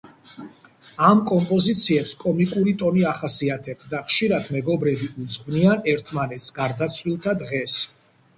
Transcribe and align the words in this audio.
ამ 1.09 1.19
კომპოზიციებს 1.31 2.13
კომიკური 2.23 2.73
ტონი 2.83 3.05
ახასიათებთ 3.09 3.85
და 3.93 4.01
ხშირად 4.09 4.49
მეგობრები 4.57 5.11
უძღვნიან 5.27 5.87
ერთმანეთს 5.95 6.51
გარდაცვლილთა 6.59 7.37
დღეს. 7.45 7.79